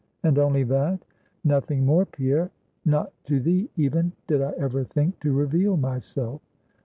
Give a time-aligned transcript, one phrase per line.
[0.23, 1.05] "And only that?"
[1.43, 2.49] "Nothing more, Pierre;
[2.85, 6.41] not to thee even, did I ever think to reveal myself."